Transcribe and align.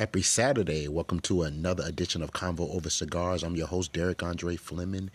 Happy 0.00 0.22
Saturday. 0.22 0.88
Welcome 0.88 1.20
to 1.20 1.42
another 1.42 1.84
edition 1.84 2.22
of 2.22 2.32
Convo 2.32 2.74
Over 2.74 2.88
Cigars. 2.88 3.42
I'm 3.42 3.54
your 3.54 3.66
host, 3.66 3.92
Derek 3.92 4.22
Andre 4.22 4.56
Fleming, 4.56 5.10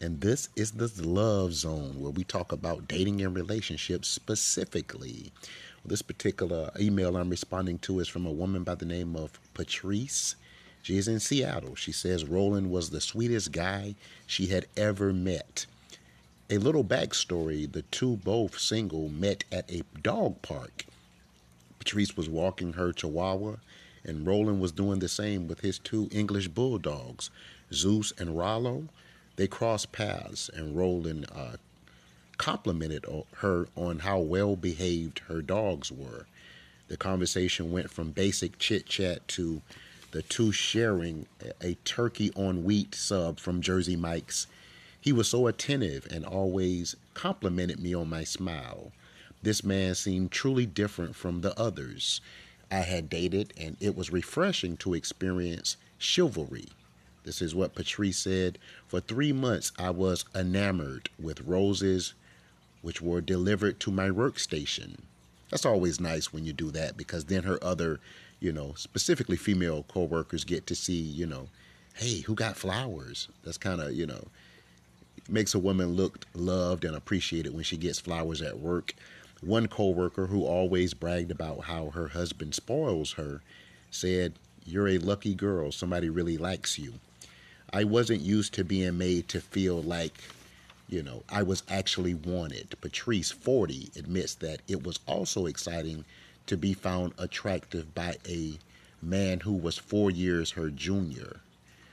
and 0.00 0.18
this 0.22 0.48
is 0.56 0.70
the 0.70 0.90
Love 1.06 1.52
Zone 1.52 2.00
where 2.00 2.10
we 2.10 2.24
talk 2.24 2.50
about 2.50 2.88
dating 2.88 3.20
and 3.20 3.36
relationships 3.36 4.08
specifically. 4.08 5.30
This 5.84 6.00
particular 6.00 6.70
email 6.80 7.18
I'm 7.18 7.28
responding 7.28 7.80
to 7.80 8.00
is 8.00 8.08
from 8.08 8.24
a 8.24 8.32
woman 8.32 8.64
by 8.64 8.76
the 8.76 8.86
name 8.86 9.14
of 9.14 9.38
Patrice. 9.52 10.36
She 10.80 10.96
is 10.96 11.06
in 11.06 11.20
Seattle. 11.20 11.74
She 11.74 11.92
says 11.92 12.24
Roland 12.24 12.70
was 12.70 12.88
the 12.88 13.02
sweetest 13.02 13.52
guy 13.52 13.94
she 14.26 14.46
had 14.46 14.64
ever 14.74 15.12
met. 15.12 15.66
A 16.48 16.56
little 16.56 16.82
backstory 16.82 17.70
the 17.70 17.82
two, 17.82 18.16
both 18.16 18.58
single, 18.58 19.10
met 19.10 19.44
at 19.52 19.70
a 19.70 19.82
dog 20.00 20.40
park. 20.40 20.86
Patrice 21.78 22.16
was 22.16 22.30
walking 22.30 22.72
her 22.72 22.94
chihuahua, 22.94 23.56
and 24.04 24.26
Roland 24.26 24.60
was 24.60 24.72
doing 24.72 24.98
the 24.98 25.08
same 25.08 25.46
with 25.48 25.60
his 25.60 25.78
two 25.78 26.08
English 26.12 26.48
bulldogs, 26.48 27.30
Zeus 27.72 28.12
and 28.18 28.36
Rollo. 28.36 28.84
They 29.36 29.46
crossed 29.46 29.92
paths, 29.92 30.50
and 30.52 30.76
Roland 30.76 31.26
uh, 31.34 31.56
complimented 32.36 33.04
her 33.36 33.68
on 33.76 34.00
how 34.00 34.18
well 34.18 34.56
behaved 34.56 35.20
her 35.28 35.42
dogs 35.42 35.92
were. 35.92 36.26
The 36.88 36.96
conversation 36.96 37.70
went 37.70 37.90
from 37.90 38.10
basic 38.10 38.58
chit 38.58 38.86
chat 38.86 39.26
to 39.28 39.62
the 40.10 40.22
two 40.22 40.50
sharing 40.50 41.26
a 41.62 41.74
turkey 41.84 42.32
on 42.34 42.64
wheat 42.64 42.94
sub 42.94 43.38
from 43.38 43.60
Jersey 43.60 43.94
Mike's. 43.94 44.46
He 45.00 45.12
was 45.12 45.28
so 45.28 45.46
attentive 45.46 46.06
and 46.10 46.24
always 46.24 46.96
complimented 47.14 47.78
me 47.78 47.94
on 47.94 48.08
my 48.10 48.24
smile. 48.24 48.90
This 49.42 49.62
man 49.62 49.94
seemed 49.94 50.32
truly 50.32 50.66
different 50.66 51.14
from 51.14 51.40
the 51.40 51.58
others 51.58 52.20
I 52.70 52.80
had 52.80 53.08
dated, 53.10 53.52
and 53.56 53.76
it 53.80 53.96
was 53.96 54.12
refreshing 54.12 54.76
to 54.78 54.94
experience 54.94 55.76
chivalry. 55.98 56.68
This 57.24 57.42
is 57.42 57.54
what 57.54 57.74
Patrice 57.74 58.18
said. 58.18 58.58
For 58.88 59.00
three 59.00 59.32
months, 59.32 59.72
I 59.78 59.90
was 59.90 60.24
enamored 60.34 61.10
with 61.18 61.42
roses, 61.42 62.14
which 62.82 63.02
were 63.02 63.20
delivered 63.20 63.80
to 63.80 63.90
my 63.90 64.08
workstation. 64.08 64.96
That's 65.50 65.66
always 65.66 66.00
nice 66.00 66.32
when 66.32 66.44
you 66.44 66.52
do 66.52 66.70
that 66.70 66.96
because 66.96 67.24
then 67.26 67.42
her 67.42 67.62
other, 67.62 68.00
you 68.38 68.52
know, 68.52 68.74
specifically 68.76 69.36
female 69.36 69.84
coworkers 69.88 70.44
get 70.44 70.66
to 70.68 70.74
see, 70.74 71.00
you 71.00 71.26
know, 71.26 71.48
hey, 71.94 72.20
who 72.20 72.34
got 72.34 72.56
flowers? 72.56 73.28
That's 73.44 73.58
kind 73.58 73.80
of, 73.80 73.92
you 73.92 74.06
know, 74.06 74.28
makes 75.28 75.54
a 75.54 75.58
woman 75.58 75.94
look 75.94 76.24
loved 76.34 76.84
and 76.84 76.96
appreciated 76.96 77.52
when 77.52 77.64
she 77.64 77.76
gets 77.76 78.00
flowers 78.00 78.40
at 78.40 78.58
work. 78.58 78.94
One 79.40 79.68
coworker 79.68 80.26
who 80.26 80.44
always 80.44 80.92
bragged 80.92 81.30
about 81.30 81.64
how 81.64 81.90
her 81.90 82.08
husband 82.08 82.54
spoils 82.54 83.12
her 83.12 83.40
said, 83.90 84.34
"You're 84.66 84.88
a 84.88 84.98
lucky 84.98 85.34
girl. 85.34 85.72
Somebody 85.72 86.10
really 86.10 86.36
likes 86.36 86.78
you." 86.78 87.00
I 87.72 87.84
wasn't 87.84 88.20
used 88.20 88.52
to 88.54 88.64
being 88.64 88.98
made 88.98 89.28
to 89.28 89.40
feel 89.40 89.80
like, 89.80 90.24
you 90.88 91.02
know, 91.02 91.22
I 91.28 91.42
was 91.44 91.62
actually 91.68 92.14
wanted. 92.14 92.74
Patrice, 92.80 93.30
40, 93.30 93.92
admits 93.96 94.34
that 94.34 94.60
it 94.66 94.82
was 94.82 94.98
also 95.06 95.46
exciting 95.46 96.04
to 96.46 96.56
be 96.56 96.74
found 96.74 97.14
attractive 97.16 97.94
by 97.94 98.16
a 98.28 98.58
man 99.00 99.40
who 99.40 99.52
was 99.52 99.78
four 99.78 100.10
years 100.10 100.50
her 100.50 100.68
junior. 100.68 101.40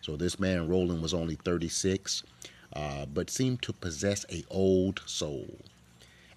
So 0.00 0.16
this 0.16 0.40
man, 0.40 0.68
Roland, 0.68 1.02
was 1.02 1.12
only 1.12 1.34
36, 1.34 2.22
uh, 2.72 3.04
but 3.06 3.30
seemed 3.30 3.60
to 3.62 3.72
possess 3.72 4.24
a 4.32 4.44
old 4.50 5.02
soul. 5.04 5.58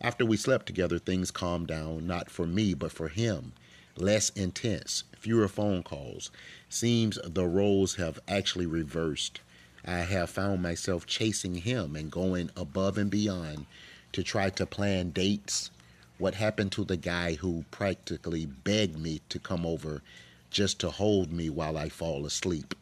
After 0.04 0.26
we 0.26 0.36
slept 0.36 0.66
together, 0.66 0.98
things 0.98 1.30
calmed 1.30 1.68
down, 1.68 2.08
not 2.08 2.32
for 2.32 2.48
me, 2.48 2.74
but 2.74 2.92
for 2.92 3.08
him. 3.08 3.54
Less 3.96 4.30
intense, 4.32 5.04
fewer 5.20 5.48
phone 5.48 5.84
calls. 5.84 6.32
Seems 6.70 7.20
the 7.24 7.46
roles 7.46 7.96
have 7.96 8.20
actually 8.28 8.66
reversed. 8.66 9.42
I 9.86 10.00
have 10.00 10.32
found 10.32 10.64
myself 10.64 11.06
chasing 11.06 11.56
him 11.56 11.96
and 11.96 12.12
going 12.12 12.50
above 12.56 12.98
and 12.98 13.12
beyond 13.12 13.68
to 14.14 14.24
try 14.24 14.50
to 14.50 14.66
plan 14.66 15.12
dates. 15.12 15.70
What 16.18 16.34
happened 16.34 16.72
to 16.74 16.84
the 16.84 16.98
guy 16.98 17.36
who 17.36 17.66
practically 17.70 18.48
begged 18.48 19.00
me 19.00 19.22
to 19.30 19.38
come 19.38 19.68
over 19.68 20.02
just 20.50 20.80
to 20.80 20.90
hold 20.90 21.32
me 21.32 21.50
while 21.52 21.78
I 21.78 21.90
fall 21.90 22.26
asleep? 22.26 22.74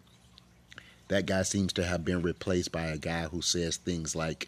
That 1.10 1.26
guy 1.26 1.42
seems 1.44 1.74
to 1.74 1.86
have 1.86 2.06
been 2.06 2.22
replaced 2.22 2.72
by 2.72 2.86
a 2.86 2.98
guy 2.98 3.24
who 3.24 3.42
says 3.42 3.76
things 3.76 4.16
like, 4.16 4.48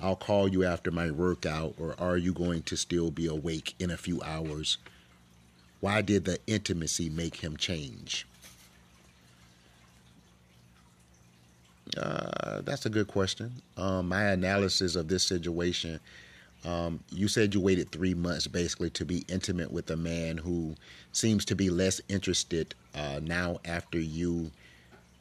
I'll 0.00 0.16
call 0.16 0.48
you 0.48 0.64
after 0.64 0.90
my 0.90 1.10
workout, 1.10 1.74
or 1.78 1.94
are 1.98 2.16
you 2.16 2.32
going 2.32 2.62
to 2.64 2.76
still 2.76 3.10
be 3.10 3.26
awake 3.26 3.74
in 3.78 3.90
a 3.90 3.96
few 3.96 4.20
hours? 4.22 4.78
Why 5.80 6.02
did 6.02 6.24
the 6.24 6.38
intimacy 6.46 7.08
make 7.08 7.36
him 7.36 7.56
change? 7.56 8.26
Uh, 11.96 12.60
that's 12.62 12.86
a 12.86 12.90
good 12.90 13.06
question. 13.06 13.52
Um, 13.76 14.08
my 14.08 14.24
analysis 14.24 14.96
of 14.96 15.08
this 15.08 15.22
situation 15.22 16.00
um, 16.64 17.00
you 17.10 17.28
said 17.28 17.54
you 17.54 17.60
waited 17.60 17.90
three 17.90 18.14
months 18.14 18.46
basically 18.46 18.90
to 18.90 19.04
be 19.04 19.24
intimate 19.28 19.70
with 19.70 19.90
a 19.90 19.96
man 19.96 20.38
who 20.38 20.74
seems 21.12 21.44
to 21.46 21.54
be 21.54 21.68
less 21.68 22.00
interested 22.08 22.74
uh, 22.94 23.20
now 23.22 23.58
after 23.64 23.98
you 23.98 24.50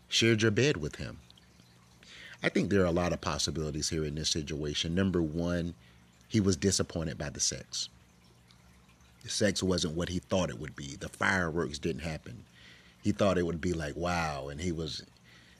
shared 0.07 0.41
your 0.41 0.51
bed 0.51 0.77
with 0.77 0.95
him. 0.95 1.17
I 2.43 2.49
think 2.49 2.69
there 2.69 2.81
are 2.81 2.85
a 2.85 2.91
lot 2.91 3.13
of 3.13 3.21
possibilities 3.21 3.89
here 3.89 4.03
in 4.03 4.15
this 4.15 4.29
situation. 4.29 4.93
Number 4.93 5.21
one, 5.21 5.73
he 6.27 6.41
was 6.41 6.57
disappointed 6.57 7.17
by 7.17 7.29
the 7.29 7.39
sex. 7.39 7.87
The 9.23 9.29
sex 9.29 9.63
wasn't 9.63 9.95
what 9.95 10.09
he 10.09 10.19
thought 10.19 10.49
it 10.49 10.59
would 10.59 10.75
be. 10.75 10.97
The 10.97 11.07
fireworks 11.07 11.79
didn't 11.79 12.01
happen. 12.01 12.43
He 13.01 13.13
thought 13.13 13.37
it 13.37 13.45
would 13.45 13.61
be 13.61 13.73
like 13.73 13.95
wow, 13.95 14.49
and 14.49 14.59
he 14.59 14.71
was, 14.71 15.03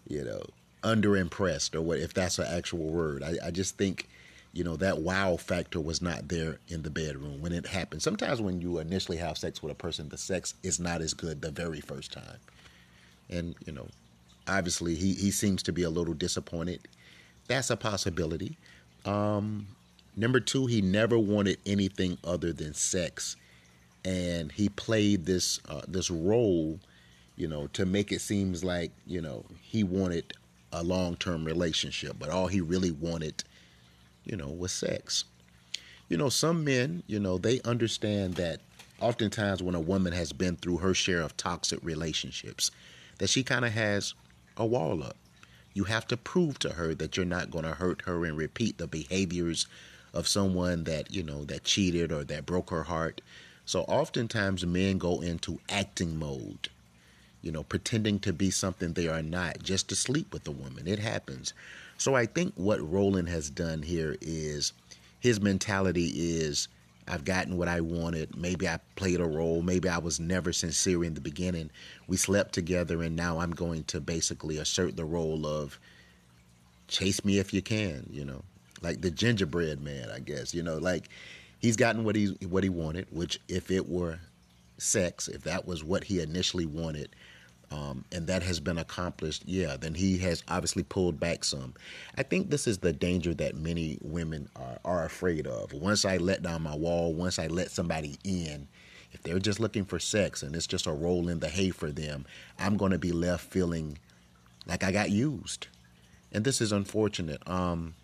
you 0.08 0.24
know, 0.24 0.44
underimpressed 0.84 1.74
or 1.76 1.82
what 1.82 2.00
if 2.00 2.14
that's 2.14 2.40
an 2.40 2.48
actual 2.48 2.80
word. 2.80 3.24
I, 3.24 3.36
I 3.46 3.52
just 3.52 3.78
think, 3.78 4.10
you 4.52 4.66
know, 4.66 4.76
that 4.78 5.00
wow 5.00 5.38
factor 5.38 5.80
was 5.80 6.02
not 6.02 6.28
there 6.28 6.58
in 6.68 6.82
the 6.82 6.90
bedroom 6.90 7.42
when 7.42 7.54
it 7.54 7.66
happened. 7.66 8.02
Sometimes 8.02 8.42
when 8.42 8.60
you 8.62 8.80
initially 8.80 9.18
have 9.18 9.38
sex 9.38 9.64
with 9.64 9.72
a 9.72 9.76
person, 9.76 10.10
the 10.10 10.18
sex 10.18 10.54
is 10.64 10.80
not 10.80 11.02
as 11.02 11.14
good 11.14 11.42
the 11.42 11.52
very 11.52 11.80
first 11.80 12.12
time. 12.12 12.40
And, 13.30 13.56
you 13.66 13.72
know, 13.72 13.88
obviously 14.48 14.96
he, 14.96 15.14
he 15.14 15.32
seems 15.32 15.64
to 15.64 15.72
be 15.72 15.84
a 15.84 15.90
little 15.90 16.14
disappointed. 16.14 16.82
That's 17.48 17.70
a 17.70 17.78
possibility. 17.78 18.58
Um, 19.06 19.68
number 20.16 20.40
two, 20.40 20.66
he 20.66 20.82
never 20.82 21.18
wanted 21.18 21.58
anything 21.66 22.18
other 22.24 22.54
than 22.54 22.74
sex, 22.74 23.36
and 24.06 24.52
he 24.52 24.70
played 24.70 25.26
this 25.26 25.60
uh, 25.70 25.82
this 25.88 26.10
role, 26.10 26.80
you 27.36 27.48
know, 27.48 27.68
to 27.68 27.86
make 27.86 28.12
it 28.12 28.22
seems 28.22 28.64
like 28.64 28.92
you 29.06 29.22
know 29.22 29.44
he 29.62 29.84
wanted 29.84 30.34
a 30.72 30.84
long 30.84 31.16
term 31.16 31.46
relationship, 31.46 32.16
but 32.20 32.30
all 32.30 32.48
he 32.48 32.62
really 32.62 32.92
wanted, 32.92 33.44
you 34.26 34.36
know, 34.36 34.50
was 34.50 34.72
sex. 34.72 35.26
You 36.10 36.18
know, 36.18 36.30
some 36.30 36.64
men, 36.64 37.04
you 37.08 37.20
know, 37.20 37.38
they 37.38 37.62
understand 37.62 38.36
that 38.36 38.60
oftentimes 39.00 39.62
when 39.62 39.76
a 39.76 39.80
woman 39.80 40.14
has 40.14 40.32
been 40.32 40.56
through 40.56 40.78
her 40.78 40.94
share 40.94 41.22
of 41.22 41.36
toxic 41.38 41.80
relationships, 41.84 42.72
that 43.20 43.30
she 43.30 43.44
kind 43.44 43.66
of 43.66 43.72
has 43.72 44.14
a 44.58 44.66
wall 44.66 45.04
up. 45.04 45.18
You 45.74 45.86
have 45.86 46.08
to 46.08 46.18
prove 46.18 46.60
to 46.60 46.74
her 46.74 46.94
that 46.96 47.18
you're 47.18 47.26
not 47.26 47.52
going 47.52 47.66
to 47.66 47.72
hurt 47.72 48.04
her 48.04 48.26
and 48.26 48.38
repeat 48.38 48.78
the 48.78 48.88
behaviors 48.88 49.68
of 50.14 50.28
someone 50.28 50.84
that, 50.84 51.12
you 51.12 51.24
know, 51.24 51.46
that 51.46 51.64
cheated 51.64 52.12
or 52.12 52.24
that 52.26 52.46
broke 52.46 52.70
her 52.70 52.84
heart. 52.84 53.22
So 53.66 53.82
oftentimes 53.82 54.66
men 54.66 54.98
go 54.98 55.22
into 55.22 55.60
acting 55.70 56.20
mode, 56.20 56.70
you 57.42 57.52
know, 57.52 57.64
pretending 57.64 58.20
to 58.20 58.34
be 58.34 58.52
something 58.52 58.94
they 58.94 59.08
are 59.08 59.24
not 59.24 59.64
just 59.64 59.90
to 59.90 59.96
sleep 59.96 60.32
with 60.32 60.44
the 60.44 60.52
woman. 60.52 60.88
It 60.88 61.00
happens. 61.00 61.54
So 61.98 62.16
I 62.16 62.26
think 62.26 62.54
what 62.56 62.88
Roland 62.88 63.30
has 63.30 63.50
done 63.50 63.82
here 63.82 64.18
is 64.22 64.74
his 65.20 65.40
mentality 65.42 66.12
is 66.14 66.68
I've 67.08 67.26
gotten 67.26 67.58
what 67.58 67.68
I 67.68 67.82
wanted. 67.82 68.38
Maybe 68.38 68.68
I 68.68 68.80
played 68.96 69.20
a 69.20 69.26
role. 69.26 69.62
Maybe 69.62 69.90
I 69.90 69.98
was 69.98 70.20
never 70.20 70.54
sincere 70.54 71.04
in 71.04 71.14
the 71.14 71.22
beginning. 71.22 71.70
We 72.08 72.18
slept 72.18 72.54
together, 72.54 73.02
and 73.04 73.16
now 73.16 73.40
I'm 73.40 73.52
going 73.52 73.84
to 73.86 74.00
basically 74.00 74.58
assert 74.58 74.96
the 74.96 75.06
role 75.06 75.46
of 75.46 75.80
chase 76.88 77.26
me 77.26 77.40
if 77.40 77.54
you 77.54 77.62
can, 77.62 78.08
you 78.12 78.24
know, 78.24 78.44
like 78.82 79.02
the 79.02 79.12
gingerbread 79.12 79.82
man, 79.82 80.10
I 80.10 80.20
guess. 80.20 80.54
You 80.54 80.64
know, 80.64 80.78
like 80.78 81.10
he's 81.60 81.76
gotten 81.76 82.04
what 82.04 82.16
he 82.16 82.38
what 82.48 82.64
he 82.64 82.70
wanted. 82.70 83.08
Which, 83.12 83.40
if 83.48 83.72
it 83.72 83.90
were 83.90 84.20
sex, 84.78 85.28
if 85.28 85.44
that 85.44 85.68
was 85.68 85.84
what 85.84 86.06
he 86.06 86.22
initially 86.22 86.66
wanted, 86.66 87.10
um, 87.74 88.06
and 88.12 88.28
that 88.28 88.44
has 88.44 88.60
been 88.60 88.78
accomplished, 88.78 89.44
yeah, 89.48 89.78
then 89.78 89.96
he 89.96 90.20
has 90.20 90.44
obviously 90.48 90.84
pulled 90.84 91.20
back 91.20 91.44
some. 91.44 91.74
I 92.16 92.22
think 92.22 92.52
this 92.52 92.68
is 92.68 92.78
the 92.78 92.94
danger 92.94 93.34
that 93.34 93.56
many 93.56 93.98
women 94.02 94.48
are, 94.56 94.78
are 94.86 95.06
afraid 95.06 95.48
of. 95.48 95.74
Once 95.74 96.06
I 96.06 96.18
let 96.18 96.44
down 96.44 96.62
my 96.62 96.76
wall, 96.76 97.16
once 97.16 97.40
I 97.40 97.48
let 97.48 97.72
somebody 97.72 98.18
in, 98.24 98.68
if 99.12 99.24
they're 99.24 99.40
just 99.40 99.60
looking 99.60 99.86
for 99.86 99.98
sex 99.98 100.44
and 100.44 100.56
it's 100.56 100.68
just 100.68 100.86
a 100.86 100.92
roll 100.92 101.30
in 101.30 101.40
the 101.40 101.50
hay 101.50 101.72
for 101.72 101.92
them, 101.92 102.26
I'm 102.60 102.78
going 102.78 102.92
to 102.92 103.00
be 103.00 103.12
left 103.12 103.50
feeling 103.50 103.98
like 104.68 104.84
I 104.84 104.92
got 104.92 105.10
used. 105.10 105.68
And 106.32 106.44
this 106.44 106.62
is 106.62 106.72
unfortunate. 106.72 107.42
Um, 107.50 107.96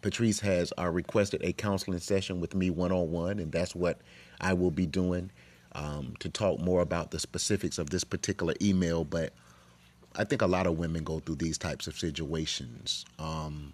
Patrice 0.00 0.40
has 0.40 0.72
uh, 0.78 0.88
requested 0.88 1.42
a 1.44 1.52
counseling 1.52 1.98
session 1.98 2.40
with 2.40 2.54
me 2.54 2.70
one 2.70 2.92
on 2.92 3.10
one, 3.12 3.38
and 3.38 3.52
that's 3.52 3.74
what 3.74 3.98
I 4.40 4.54
will 4.54 4.70
be 4.70 4.86
doing. 4.86 5.30
Um, 5.74 6.14
to 6.20 6.28
talk 6.28 6.60
more 6.60 6.80
about 6.80 7.10
the 7.10 7.18
specifics 7.18 7.78
of 7.78 7.90
this 7.90 8.04
particular 8.04 8.54
email, 8.62 9.04
but 9.04 9.32
I 10.16 10.24
think 10.24 10.42
a 10.42 10.46
lot 10.46 10.66
of 10.66 10.78
women 10.78 11.02
go 11.02 11.18
through 11.18 11.36
these 11.36 11.58
types 11.58 11.86
of 11.86 11.98
situations. 11.98 13.04
Um, 13.18 13.72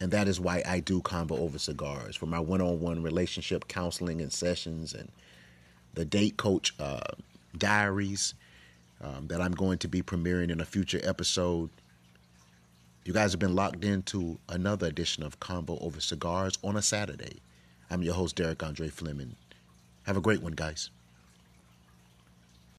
and 0.00 0.10
that 0.12 0.28
is 0.28 0.40
why 0.40 0.62
I 0.66 0.80
do 0.80 1.00
Convo 1.00 1.38
Over 1.38 1.58
Cigars 1.58 2.16
for 2.16 2.26
my 2.26 2.40
one 2.40 2.60
on 2.60 2.80
one 2.80 3.02
relationship 3.02 3.68
counseling 3.68 4.20
and 4.20 4.32
sessions 4.32 4.94
and 4.94 5.10
the 5.94 6.04
Date 6.04 6.36
Coach 6.36 6.74
uh, 6.78 7.00
diaries 7.56 8.34
um, 9.00 9.26
that 9.28 9.40
I'm 9.40 9.52
going 9.52 9.78
to 9.78 9.88
be 9.88 10.02
premiering 10.02 10.50
in 10.50 10.60
a 10.60 10.64
future 10.64 11.00
episode. 11.02 11.70
You 13.04 13.12
guys 13.12 13.32
have 13.32 13.40
been 13.40 13.54
locked 13.54 13.84
into 13.84 14.38
another 14.48 14.86
edition 14.86 15.22
of 15.22 15.40
Convo 15.40 15.82
Over 15.82 16.00
Cigars 16.00 16.58
on 16.62 16.76
a 16.76 16.82
Saturday. 16.82 17.40
I'm 17.90 18.02
your 18.02 18.14
host, 18.14 18.36
Derek 18.36 18.62
Andre 18.62 18.88
Fleming. 18.88 19.34
Have 20.08 20.16
a 20.16 20.22
great 20.22 20.42
one, 20.42 20.54
guys. 20.54 20.88